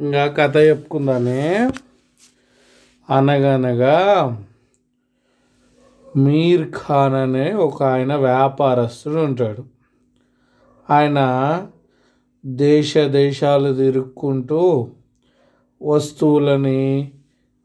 ఇంకా 0.00 0.26
కథ 0.26 0.56
చెప్పుకుందానే 0.56 1.70
అనగనగా 3.10 3.96
మీర్ 6.16 6.70
ఖాన్ 6.70 7.14
అనే 7.14 7.52
ఒక 7.52 7.82
ఆయన 7.82 8.14
వ్యాపారస్తుడు 8.14 9.20
ఉంటాడు. 9.20 9.64
ఆయన 10.90 11.18
దేశ 12.46 12.98
దేశాలు 12.98 13.74
తిరుక్కుంటూ 13.74 14.88
వస్తువులని 15.82 17.12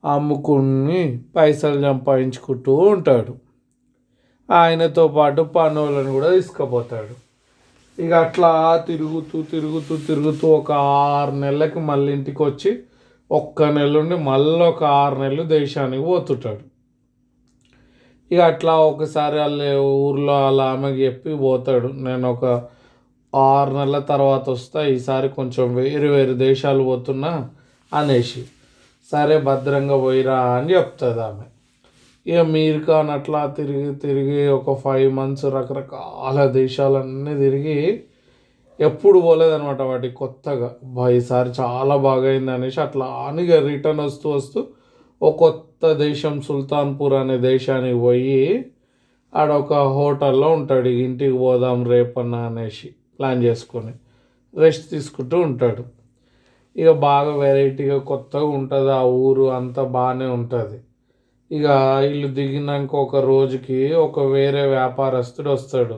అమ్ముకుని 0.05 1.23
పైసలు 1.35 1.81
సంపాదించుకుంటూ 1.81 2.75
ఉంటాడు. 2.75 3.35
ఆయనతో 4.51 5.07
పాటు 5.07 5.41
పనులను 5.41 6.11
కూడా 6.11 6.29
తీసుకుపోతాడు. 6.29 7.26
ఇక 7.99 8.13
అట్లా 8.13 8.51
తిరుగుతూ 8.87 9.37
తిరుగుతూ 9.41 9.97
తిరుగుతూ 10.07 10.47
ఒక 10.47 10.71
ఆరు 10.71 11.31
నెలలకి 11.31 11.79
మళ్ళీ 11.79 12.13
ఇంటికి 12.13 12.43
వచ్చి 12.43 12.71
ఒక్క 13.31 13.63
నెల 13.77 13.91
నుండి 13.99 14.15
మళ్ళీ 14.15 14.59
ఒక 14.65 14.83
ఆరు 14.83 15.15
నెలలు 15.21 15.43
దేశానికి 15.43 16.03
పోతుంటాడు. 16.03 16.63
ఇక 18.31 18.39
అట్లా 18.39 18.73
ఒకసారి 18.91 19.37
వాళ్ళ 19.39 19.61
ఊర్లో 19.79 20.33
వాళ్ళ 20.43 20.61
ఆమెకి 20.61 20.99
చెప్పి 21.05 21.35
పోతాడు. 21.35 21.87
నేను 21.87 22.31
ఒక 22.31 22.45
ఆరు 23.35 23.71
నెలల 23.77 23.99
తర్వాత 23.99 24.49
వస్తా 24.49 24.81
ఈసారి 24.85 25.29
కొంచెం 25.29 25.75
వేరు 25.75 26.07
వేరు 26.07 26.33
దేశాలు 26.33 26.83
పోతున్నా 26.83 27.49
అనేసి. 27.93 28.41
సరే 29.11 29.37
భద్రంగా 29.37 29.97
పోయిరా 29.97 30.39
అని 30.57 30.73
చెప్తుంది 30.75 31.21
ఆమె. 31.21 31.45
ఇక 32.27 32.39
మీరు 32.53 32.79
ఖాన్ 32.87 33.09
అట్లా 33.09 33.41
తిరిగి 33.57 33.95
తిరిగి 33.95 34.39
ఒక 34.47 34.73
ఫైవ్ 34.79 35.09
మంత్స్ 35.13 35.45
రకరకాల 35.45 36.39
దేశాలన్నీ 36.51 37.33
తిరిగి 37.37 37.77
ఎప్పుడు 38.79 39.19
పోలేదనమాట 39.19 39.81
వాటి 39.81 40.09
కొత్తగా. 40.11 40.69
బా 40.95 41.05
ఈసారి 41.09 41.51
చాలా 41.59 41.95
బాగా 42.07 42.27
అయింది 42.29 42.51
అనేసి 42.51 42.79
అట్లా 42.81 43.05
అని 43.27 43.43
ఇక 43.43 43.53
రిటర్న్ 43.67 43.99
వస్తూ 43.99 44.27
వస్తూ 44.29 44.59
ఒక 45.21 45.33
కొత్త 45.35 45.91
దేశం 45.93 46.41
సుల్తాన్పూర్ 46.41 47.13
అనే 47.13 47.37
దేశానికి 47.37 47.99
పోయి 47.99 48.41
ఆడ 49.33 49.49
ఒక 49.51 49.73
హోటల్లో 49.73 50.49
ఉంటాడు. 50.49 50.89
ఇంటికి 51.05 51.37
పోదాం 51.37 51.79
రేపన్న 51.93 52.35
అనేసి 52.49 52.89
ప్లాన్ 53.17 53.43
చేసుకొని 53.43 53.93
రెస్ట్ 54.53 54.85
తీసుకుంటూ 54.89 55.39
ఉంటాడు. 55.39 55.85
ఇక 56.75 56.89
బాగా 57.07 57.35
వెరైటీగా 57.35 57.97
కొత్తగా 58.11 58.49
ఉంటుంది 58.59 58.91
ఆ 58.91 59.03
ఊరు 59.23 59.47
అంతా 59.59 59.83
బాగానే 59.97 60.27
ఉంటుంది. 60.39 60.77
ఇక 61.51 61.65
వీళ్ళు 62.01 62.27
దిగినాక 62.27 62.95
ఒక 62.95 63.15
రోజుకి 63.15 63.93
ఒక 63.95 64.19
వేరే 64.19 64.67
వ్యాపారస్తుడు 64.67 65.49
వస్తాడు. 65.49 65.97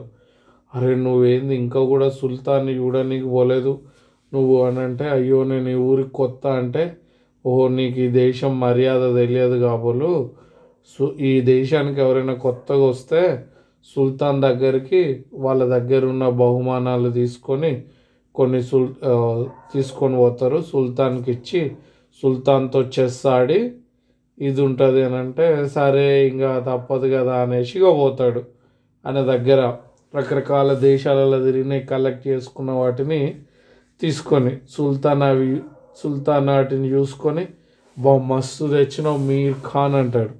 అరే 0.74 0.94
నువ్వేంది? 0.94 1.54
ఇంకా 1.56 1.80
కూడా 1.80 2.08
సుల్తాన్ని 2.08 2.72
చూడనీకి 2.72 3.28
పోలేదు. 3.28 3.80
నువ్వు 4.34 4.62
అని 4.62 4.78
అంటే 4.78 5.08
అయ్యో 5.08 5.44
నేను 5.44 5.68
ఈ 5.68 5.74
ఊరికి 5.74 6.10
కొత్త 6.10 6.46
అంటే 6.46 6.96
ఓహో 7.46 7.68
నీకు 7.68 7.98
ఈ 8.00 8.08
దేశం 8.08 8.60
మర్యాద 8.60 9.16
తెలియదు 9.16 9.56
కాబోలు. 9.58 10.30
సు 10.92 11.16
ఈ 11.20 11.40
దేశానికి 11.40 12.00
ఎవరైనా 12.00 12.34
కొత్తగా 12.34 12.84
వస్తే 12.86 13.22
సుల్తాన్ 13.96 14.40
దగ్గరికి 14.40 15.24
వాళ్ళ 15.32 15.62
దగ్గర 15.66 16.04
ఉన్న 16.06 16.28
బహుమానాలు 16.28 17.10
తీసుకొని 17.10 17.72
కొన్ని 18.34 18.62
సుల్ 18.62 18.88
తీసుకొని 19.72 20.16
పోతారు. 20.16 20.60
సుల్తాన్కి 20.62 21.30
ఇచ్చి 21.30 21.62
సుల్తాన్తో 22.22 22.80
చెస్ 22.98 23.26
ఆడి 23.26 23.60
ఇది 24.40 24.60
ఉంటుంది 24.60 25.02
అని 25.02 25.14
అంటే 25.14 25.68
సరే 25.68 26.28
ఇంకా 26.28 26.64
తప్పదు 26.68 27.08
కదా 27.16 27.42
అనేసి 27.42 27.78
ఇక 27.78 27.84
పోతాడు. 27.84 28.42
ఆయన 29.06 29.20
దగ్గర 29.20 29.76
రకరకాల 30.16 30.74
దేశాలలో 30.74 31.44
తిరిగి 31.44 31.80
కలెక్ట్ 31.80 32.28
చేసుకున్న 32.28 32.70
వాటిని 32.70 33.34
తీసుకొని 34.00 34.56
సుల్తాన్ 34.70 35.22
అవి 35.22 35.60
సుల్తాన్ 35.96 36.48
వాటిని 36.48 36.88
చూసుకొని 36.88 37.46
బా 37.98 38.18
మస్తు 38.18 38.64
తెచ్చినావు 38.64 39.16
మీర్ 39.16 39.54
ఖాన్ 39.54 39.94
అంటాడు. 39.94 40.30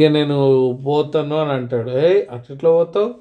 ఇక 0.00 0.06
నేను 0.06 0.78
పోతాను 0.86 1.36
అని 1.36 1.50
అంటాడు. 1.50 1.90
ఏ 1.90 2.26
అట్లా 2.30 2.70
పోతావు? 2.70 3.14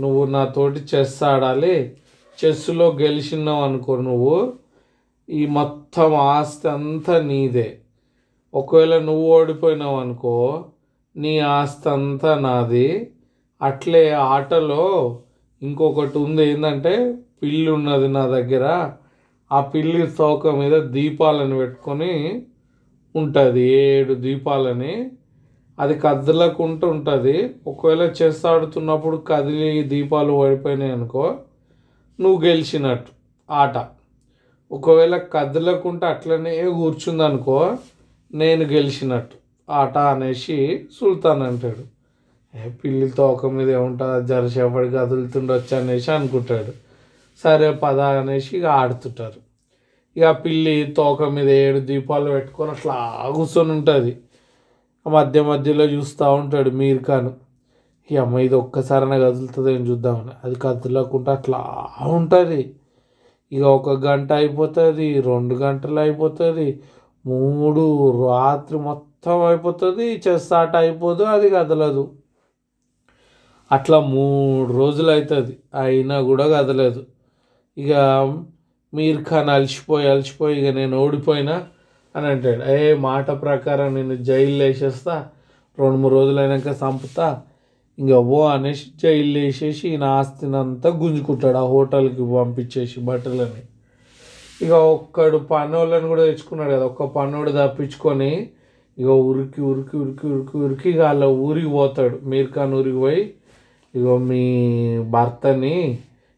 నువ్వు 0.00 0.24
నాతోటి 0.24 0.80
చెస్ 0.94 1.22
ఆడాలి. 1.22 1.96
చెస్లో 2.44 2.96
గెలిచినావు 3.00 3.62
అనుకో 3.62 3.96
నువ్వు. 3.96 4.52
ఈ 5.30 5.46
మొత్తం 5.46 6.14
ఆస్తి 6.14 6.68
అంతా 6.68 7.20
నీదే. 7.20 7.78
ఒకవేళ 8.54 8.98
నువ్వు 8.98 9.24
ఓడిపోయినావు 9.30 10.00
అనుకో 10.00 10.64
నీ 11.16 11.38
ఆస్తి 11.38 11.88
అంతా 11.88 12.38
నాది. 12.38 13.10
అట్లే 13.62 14.10
ఆటలో 14.10 14.84
ఇంకొకటి 15.62 16.18
ఉంది 16.18 16.42
ఏంటంటే 16.50 17.14
పిల్లి 17.42 17.70
ఉన్నది 17.70 18.08
నా 18.08 18.26
దగ్గర. 18.26 18.92
ఆ 19.52 19.60
పిల్లి 19.60 20.06
తోక 20.06 20.48
మీద 20.48 20.74
దీపాలను 20.82 21.56
పెట్టుకొని 21.58 22.42
ఉంటుంది 23.14 23.60
ఏడు 23.60 24.14
దీపాలని. 24.14 25.10
అది 25.78 25.98
కదలకుంటూ 25.98 26.88
ఉంటుంది. 26.88 27.54
ఒకవేళ 27.66 28.02
చెస్ 28.22 28.46
ఆడుతున్నప్పుడు 28.46 29.16
కదిలి 29.16 29.82
దీపాలు 29.82 30.32
పడిపోయినాయి 30.32 30.92
అనుకో 30.92 31.38
నువ్వు 32.20 32.44
గెలిచినట్టు 32.44 33.12
ఆట. 33.50 33.76
ఒకవేళ 34.72 35.16
కదలకుంటే 35.16 36.06
అట్లనే 36.06 36.64
కూర్చుందనుకో 36.70 37.76
నేను 38.34 38.64
గెలిచినట్టు. 38.64 39.36
ఆట 39.72 39.98
అనేసి 39.98 40.86
సుల్తాన్ 41.00 41.42
అంటాడు. 41.42 41.84
ఏ 42.58 42.70
పిల్లి 42.70 43.10
తోక 43.10 43.46
మీద 43.46 43.68
ఏముంటుంది 43.70 44.26
జరసేపటి 44.26 44.90
కదులుతుండొచ్చు 44.90 45.76
అనేసి 45.76 46.10
అనుకుంటాడు. 46.10 46.72
సరే 47.44 47.72
పద 47.72 48.00
అనేసి 48.00 48.56
ఇక 48.58 48.64
ఆడుతుంటారు. 48.64 49.40
ఇక 50.16 50.30
పిల్లి 50.30 50.94
తోక 50.96 51.22
మీద 51.22 51.48
ఏడు 51.48 51.78
దీపాలు 51.78 52.30
పెట్టుకొని 52.30 52.70
అట్లా 52.70 52.96
కూర్చొని 53.36 53.72
ఉంటుంది. 53.72 54.18
మధ్య 55.06 55.42
మధ్యలో 55.42 55.84
చూస్తూ 55.84 56.32
ఉంటాడు 56.32 56.70
మీర్ 56.70 57.04
ఖాన్. 57.04 57.30
ఈ 58.12 58.16
అమ్మ 58.16 58.38
ఇది 58.38 58.54
ఒక్కసారైనా 58.54 59.18
కదులుతుంది 59.18 59.74
ఏం 59.74 59.80
చూద్దామని. 59.80 60.30
అది 60.44 60.54
కదలకుండా 60.54 61.32
అట్లా 61.32 61.86
ఉంటుంది. 62.06 62.74
ఇక 63.52 63.62
ఒక 63.62 63.90
గంట 63.90 64.32
అయిపోతుంది 64.32 65.20
రెండు 65.20 65.54
గంటలు 65.54 66.00
అయిపోతుంది. 66.00 66.82
మూడు 67.26 67.82
రాత్రి 68.28 68.78
మొత్తం 68.78 69.44
అయిపోతుంది 69.44 70.22
చెస్ 70.28 70.52
ఆట 70.52 70.76
అయిపోదు 70.76 71.22
అది 71.22 71.50
కదలదు. 71.50 72.04
అట్లా 73.72 74.00
మూడు 74.00 74.72
రోజులు 74.72 75.10
అవుతుంది 75.10 75.58
అయినా 75.74 76.20
కూడా 76.20 76.46
కదలేదు. 76.48 77.06
ఇక 77.76 77.92
మీర్ఖాన్ 78.94 79.50
అలసిపోయి 79.50 80.06
అలసిపోయి 80.08 80.54
ఇక 80.60 80.74
నేను 80.76 80.96
ఓడిపోయినా 80.98 81.56
అని 82.16 82.26
అంటాడు. 82.26 82.62
ఏ 82.64 82.94
మాట 82.94 83.30
ప్రకారం 83.42 83.94
నేను 83.94 84.16
జైల్లో 84.16 84.64
వేసేస్తా 84.64 85.16
రెండు 85.78 85.96
మూడు 85.96 86.14
రోజులు 86.14 86.40
అయినాక 86.40 86.66
చంపుతా 86.82 87.42
ఇంకా 87.98 88.18
ఓ 88.18 88.40
అనేసి 88.46 88.86
జైల్లో 89.02 89.40
వేసేసి 89.40 89.88
ఈయన 89.88 90.04
ఆస్తిని 90.04 90.56
అంతా 90.56 90.88
గుంజుకుంటాడు. 90.90 91.56
ఆ 91.56 91.66
హోటల్కి 91.74 92.24
పంపించేసి 92.34 93.00
బట్టలని 93.00 93.62
ఇక 94.60 94.72
ఒక్కడు 94.94 95.38
పనోళ్ళని 95.50 96.08
కూడా 96.08 96.24
తెచ్చుకున్నాడు 96.30 96.72
కదా 96.74 96.86
ఒక్క 96.90 97.04
పనోడు 97.16 97.50
తప్పించుకొని 97.58 98.32
ఇక 98.98 99.10
ఉరికి 99.28 99.60
ఉరికి 99.70 99.94
ఉరికి 100.02 100.26
ఉరికి 100.32 100.56
ఉరికి 100.64 100.86
ఇక 100.92 101.00
వాళ్ళ 101.02 101.24
ఊరికి 101.46 101.70
పోతాడు. 101.76 102.16
మీర్ 102.30 102.50
ఖాన్ 102.56 102.72
ఊరికి 102.78 103.00
పోయి 103.04 103.22
ఇగో 103.94 104.14
మీ 104.30 104.42
భర్తని 105.14 105.74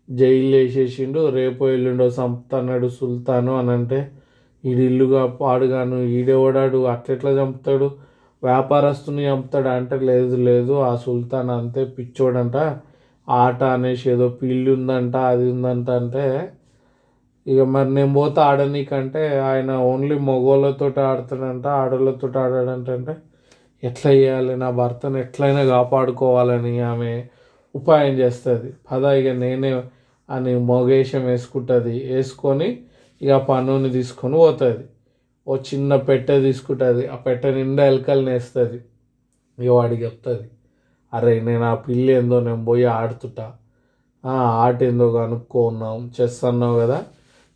జైలు 0.09 0.55
వేసేసిండు 0.56 1.21
రేపు 1.38 1.62
ఎల్లుండో 1.75 2.06
చంపుతున్నాడు 2.19 2.88
సుల్తాను 2.99 3.53
అని 3.60 3.72
అంటే 3.77 3.99
ఈడు 4.65 4.83
ఇల్లుగా 4.91 5.22
పాడుగాను 5.41 5.99
ఈడెవడాడు 6.16 6.81
అట్లెట్లా 6.94 7.33
చంపుతాడు? 7.41 7.89
వ్యాపారస్తుని 8.43 9.22
చంపుతాడు 9.31 9.71
అంటే 9.78 9.97
లేదు 10.10 10.37
లేదు 10.49 10.75
ఆ 10.89 10.93
సుల్తాన్ 11.04 11.53
అంతే 11.59 11.83
పిచ్చోడంట 11.97 12.56
ఆట 13.28 13.62
అనేసి 13.77 14.06
ఏదో 14.15 14.27
పిల్లి 14.41 14.71
ఉందంట 14.77 15.16
అది 15.33 15.44
ఉందంట 15.54 15.89
అంటే 16.00 16.25
ఇక 17.47 17.60
మరి 17.75 17.91
నేను 17.91 18.12
పోతే 18.14 18.41
ఆడనీకంటే 18.41 19.22
ఆయన 19.50 19.70
ఓన్లీ 19.91 20.16
మగోళ్ళతో 20.30 20.86
ఆడతాడంట 21.10 21.66
ఆడోళ్ళతో 21.80 22.27
ఆడాడంటే 22.44 22.92
అంటే 22.98 23.15
ఎట్లా 23.83 24.10
చేయాలి? 24.12 24.53
నా 24.56 24.68
భర్తను 24.71 25.16
ఎట్లయినా 25.18 25.62
కాపాడుకోవాలని 25.65 26.74
ఆమె 26.92 27.12
ఉపాయం 27.74 28.15
చేస్తుంది. 28.22 28.68
పద 28.91 29.04
ఇక 29.21 29.28
నేనే 29.42 29.71
అని 30.28 30.53
మొగేషం 30.71 31.22
వేసుకుంటుంది. 31.24 31.94
వేసుకొని 32.12 32.68
ఇక 33.21 33.34
పన్నుని 33.50 33.91
తీసుకొని 33.91 34.36
పోతుంది. 34.36 34.84
ఓ 35.47 35.56
చిన్న 35.71 35.97
పెట్టె 36.09 36.41
తీసుకుంటుంది. 36.41 37.03
ఆ 37.15 37.16
పెట్టె 37.27 37.50
నిండా 37.54 37.84
ఎలకలు 37.92 38.30
వేస్తుంది 38.30 38.78
ఇక 39.59 39.71
వాడికి 39.78 40.03
చెప్తుంది. 40.04 40.47
అరే 41.12 41.33
నేను 41.41 41.65
ఆ 41.65 41.74
పిల్లి 41.86 42.12
ఏందో 42.12 42.41
నేను 42.41 42.65
పోయి 42.65 42.84
ఆడుతుంటా. 42.98 43.47
ఆట 44.65 44.78
ఏందో 44.83 45.06
కనుక్కున్నాం. 45.12 45.98
చెస్ 46.21 46.45
అన్నావు 46.45 46.77
కదా. 46.80 46.98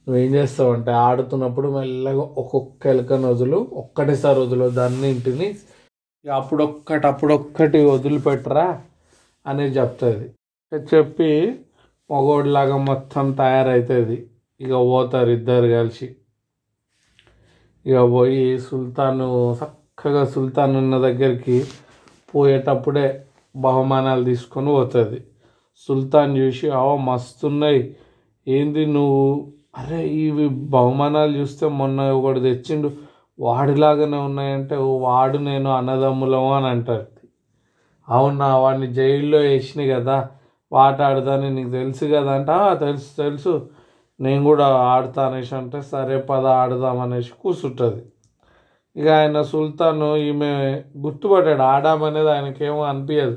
నువ్వేం 0.06 0.30
చేస్తావంటే 0.38 0.92
ఆడుతున్నప్పుడు 1.06 1.68
మెల్లగా 1.76 2.24
ఒక్కొక్క 2.42 2.86
ఎలకను 2.92 3.28
వదులు 3.32 3.58
ఒక్కటేసారి 3.82 4.38
వదులు 4.44 4.66
దాన్ని 4.80 5.06
ఇంటిని 5.14 5.48
ఇక 6.24 6.30
అప్పుడొక్కటి 6.40 7.06
అప్పుడొక్కటి 7.12 7.80
వదిలిపెట్టరా 7.92 8.66
అనేది 9.46 9.74
చెప్తుంది. 9.78 10.26
చెప్పి 10.92 11.30
మగోడిలాగా 12.10 12.76
మొత్తం 12.90 13.26
తయారవుతుంది 13.40 14.18
ఇక 14.60 14.72
పోతారు 14.90 15.30
ఇద్దరు 15.38 15.68
కలిసి. 15.76 16.08
ఇక 17.86 17.98
పోయి 18.14 18.44
సుల్తాను 18.68 19.26
చక్కగా 19.60 20.22
సుల్తాన్ 20.34 20.74
ఉన్న 20.82 20.94
దగ్గరికి 21.06 21.58
పోయేటప్పుడే 22.32 23.06
బహుమానాలు 23.54 24.24
తీసుకొని 24.30 24.70
పోతుంది. 24.76 25.18
సుల్తాన్ 25.88 26.32
చూసి 26.40 26.66
అవో 26.78 26.94
మస్తున్నాయి 27.08 27.82
ఏంది 28.46 28.82
నువ్వు 28.96 29.22
అరే 29.76 30.00
ఇవి 30.20 30.44
బహుమానాలు 30.74 31.32
చూస్తే 31.38 31.66
మొన్న 31.78 32.00
ఒకటి 32.18 32.40
తెచ్చిండు 32.46 32.88
వాడిలాగానే 33.38 34.18
ఉన్నాయంటే 34.28 34.76
"ఓ, 34.80 34.90
వాడు 35.00 35.38
నేను 35.48 35.68
అన్నదమ్ములము 35.72 36.50
అని 36.54 36.66
అంటారు. 36.66 37.06
అవునా 38.08 38.48
వాడిని 38.56 38.88
జైల్లో 38.94 39.38
వేసిన 39.46 39.82
కదా 39.94 40.16
వాట 40.72 40.98
ఆడదాని 41.02 41.48
నీకు 41.50 41.70
తెలుసు 41.70 42.04
కదా 42.14 42.30
అంటే 42.38 42.54
తెలుసు 42.84 43.10
తెలుసు. 43.22 43.52
నేను 44.20 44.42
కూడా 44.44 44.66
ఆడతా 44.90 45.22
అనేసి 45.28 45.54
అంటే 45.54 45.78
సరే 45.90 46.16
పద 46.28 46.44
ఆడదాం 46.60 46.98
అనేసి 47.00 47.32
కూర్చుంటుంది 47.42 48.02
ఇక 48.96 49.08
ఆయన 49.18 49.38
సుల్తాను 49.50 50.08
ఈమె 50.26 50.50
గుర్తుపట్టాడు 51.04 51.64
ఆడామనేది 51.72 52.30
ఆయనకేమో 52.34 52.82
అనిపించదు 52.90 53.36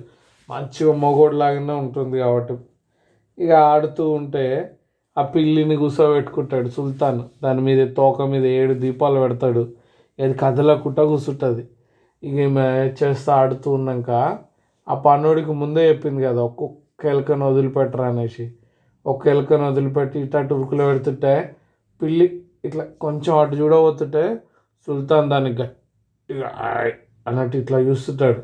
మంచిగా 0.50 0.94
మొగోడులాగానే 1.04 1.76
ఉంటుంది 1.84 2.18
కాబట్టి. 2.24 2.56
ఇక 3.38 3.52
ఆడుతూ 3.72 4.06
ఉంటే 4.20 4.46
ఆ 5.20 5.24
పిల్లిని 5.24 5.76
కూర్చోబెట్టుకుంటాడు 5.76 6.70
సుల్తాన్. 6.70 7.22
దాని 7.44 7.62
మీద 7.62 7.82
తోక 7.98 8.22
మీద 8.22 8.46
ఏడు 8.60 8.74
దీపాలు 8.74 9.20
పెడతాడు. 9.20 9.64
అది 10.20 10.34
కదలకుండా 10.34 11.04
కూర్చుంటుంది 11.04 11.64
ఇక 12.24 12.36
ఈమె 12.48 12.68
చేస్తా 13.00 13.36
ఆడుతూ 13.36 13.72
ఉన్నాక 13.72 14.12
ఆ 14.88 14.96
పన్నోడికి 15.06 15.52
ముందే 15.52 15.90
చెప్పింది 15.90 16.22
కదా 16.24 16.42
ఒక్కొక్క 16.44 17.06
ఎలకను 17.06 17.46
వదిలిపెట్టరా 17.52 18.06
అనేసి. 18.08 18.46
ఒక్క 19.06 19.28
ఎలకను 19.28 19.66
వదిలిపెట్టి 19.72 20.20
ఇట్లా 20.20 20.42
ఉరుకులు 20.42 20.84
పెడుతుంటే 20.84 21.34
పిల్లి 22.02 22.28
ఇట్లా 22.66 22.84
కొంచెం 23.02 23.38
అటు 23.38 23.56
చూడబోతుంటే 23.56 24.24
సుల్తాన్ 24.88 25.30
దాన్ని 25.30 25.52
గట్టిగా 25.52 26.48
ఆయ్ 26.60 26.92
అన్నట్టు 27.28 27.58
ఇట్లా 27.58 27.80
చూస్తుంటాడు. 27.80 28.42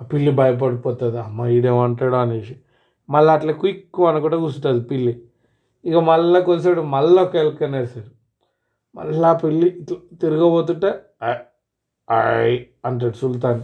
ఆ 0.00 0.04
పిల్లి 0.04 0.30
భయపడిపోతుంది. 0.30 1.18
అమ్మ 1.18 1.46
ఈడేమంటాడు 1.46 2.16
అనేసి. 2.16 2.56
మళ్ళీ 3.10 3.32
అట్లా 3.32 3.52
క్విక్ 3.52 4.00
అనుకుంటే 4.00 4.36
కూర్చుంటుంది 4.36 4.82
పిల్లి. 4.84 5.14
ఇక 5.84 5.96
మళ్ళీ 6.10 6.40
కొలిసాడు 6.42 6.82
మళ్ళీ 6.94 7.18
ఒక 7.22 7.34
ఎలుకని 7.36 7.76
వేసాడు 7.78 8.10
మళ్ళీ 8.94 9.24
ఆ 9.24 9.32
ఇట్లా 9.42 9.96
తిరగబోతుంటే 10.22 10.90
ఆయ్ 12.08 12.56
అంటాడు 12.86 13.16
సుల్తాన్. 13.22 13.62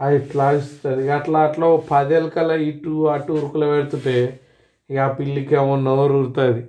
అది 0.00 0.16
ఇట్లా 0.16 0.46
ఇస్తుంది 0.52 1.00
ఇక 1.04 1.10
అట్లా 1.10 1.38
అట్లా 1.40 1.66
పది 1.90 2.14
ఎలకల 2.14 2.52
ఇటు 2.68 2.92
అటు 3.14 3.30
ఉరుకులు 3.32 3.66
పెడుతుంటే 3.66 4.16
ఇక 4.90 4.98
ఆ 4.98 5.08
పిల్లికి 5.12 5.54
ఏమో 5.54 5.74
నోరు 5.86 6.14
ఉరుతుంది 6.20 6.62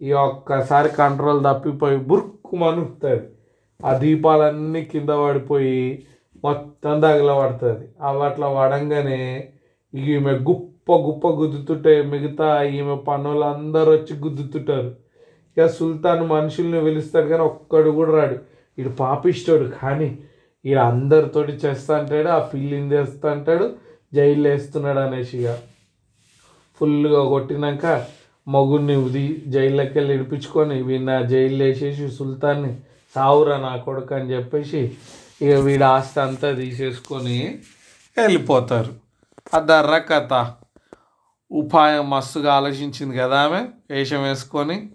ఇక 0.00 0.14
ఒక్కసారి 0.30 0.88
కంట్రోల్ 1.00 1.40
తప్పిపోయి 1.44 1.98
బురుక్కు 2.10 2.54
మనుకుతుంది 2.56 3.26
ఆ 3.80 3.90
దీపాలన్నీ 3.98 4.80
కింద 4.84 5.10
పడిపోయి 5.22 5.82
మొత్తం 6.44 6.94
తగలబడుతుంది. 7.00 7.84
అవి 8.00 8.22
అట్లా 8.22 8.48
పడంగానే 8.58 9.20
ఈమె 9.94 10.34
ఈమె 10.34 10.34
గుప్ప 10.90 11.02
గుప్ప 11.06 11.26
గుద్దుతుంటే 11.40 12.02
మిగతా 12.02 12.62
ఈమె 12.62 12.96
పనులు 13.08 13.44
అందరూ 13.44 13.90
వచ్చి 13.92 14.14
గుద్దుతుంటారు. 14.16 14.90
ఇక 15.56 15.66
సుల్తాన్ 15.66 16.22
మనుషుల్ని 16.28 16.80
పిలుస్తాడు 16.84 17.28
కానీ 17.28 17.42
ఒక్కడు 17.42 17.90
కూడా 17.90 18.12
రాడు. 18.12 18.36
ఇడు 18.78 18.88
పాపిస్తాడు 18.88 19.66
కానీ 19.80 20.18
ఇక 20.64 20.76
అందరితోటి 20.76 21.52
చేస్తా 21.52 21.92
అంటాడు 21.98 22.28
ఆ 22.28 22.38
పిల్లిని 22.38 22.88
చేస్తా 22.92 23.30
అంటాడు 23.30 23.66
జైలు 24.14 24.48
వేస్తున్నాడు 24.48 25.00
అనేసి 25.00 25.36
ఇక 25.38 25.54
ఫుల్గా 26.80 27.22
కొట్టినాక 27.24 27.86
మగుడిని 28.46 28.96
ఉది 28.96 29.42
జైల్లోకి 29.46 29.94
వెళ్ళి 29.98 30.14
ఇడిపించుకొని 30.14 30.82
వీడిని 30.82 31.12
ఆ 31.12 31.20
వేసేసి 31.62 32.08
సుల్తాన్ని 32.08 32.72
సావురా 33.16 33.56
నా 33.56 33.76
కొడుకు 33.76 34.14
అని 34.14 34.32
చెప్పేసి 34.34 34.80
ఇక 35.42 35.52
వీడి 35.66 35.84
ఆస్తి 35.84 36.20
అంతా 36.20 36.52
తీసేసుకొని 36.52 37.38
వెళ్ళిపోతారు. 38.16 38.92
ఆ 39.54 39.60
దర్ర 39.60 39.98
కథ. 40.08 40.34
ఉపాయం 41.52 42.10
మస్తుగా 42.10 42.52
ఆలోచించింది 42.52 43.16
కదా 43.16 43.40
ఆమె. 43.40 43.68
వేషం 43.90 44.22
వేసుకొని 44.22 44.90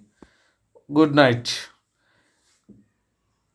గుడ్ 0.92 1.16
నైట్. 1.16 1.48